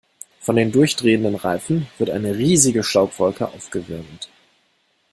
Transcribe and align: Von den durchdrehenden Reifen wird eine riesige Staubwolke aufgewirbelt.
Von 0.39 0.55
den 0.55 0.71
durchdrehenden 0.71 1.35
Reifen 1.35 1.85
wird 1.99 2.09
eine 2.09 2.33
riesige 2.35 2.81
Staubwolke 2.81 3.47
aufgewirbelt. 3.49 4.29